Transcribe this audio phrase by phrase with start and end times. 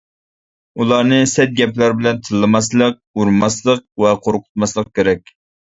[0.79, 5.35] ئۇلارنى سەت گەپلەر بىلەن تىللىماسلىق، ئۇرماسلىق ۋە قورقۇتماسلىق كېرەك.